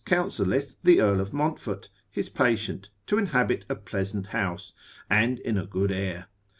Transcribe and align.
229, 0.05 0.23
counselleth 0.61 0.77
the 0.81 0.99
earl 0.99 1.21
of 1.21 1.31
Monfort, 1.31 1.87
his 2.09 2.27
patient, 2.27 2.89
to 3.05 3.19
inhabit 3.19 3.67
a 3.69 3.75
pleasant 3.75 4.25
house, 4.33 4.73
and 5.11 5.37
in 5.41 5.59
a 5.59 5.65
good 5.67 5.91
air. 5.91 6.25